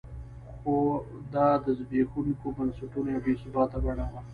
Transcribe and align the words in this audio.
خو 0.57 0.75
دا 1.33 1.47
د 1.65 1.67
زبېښونکو 1.77 2.47
بنسټونو 2.57 3.09
یوه 3.13 3.23
بې 3.25 3.33
ثباته 3.41 3.77
بڼه 3.85 4.05
وه. 4.11 4.21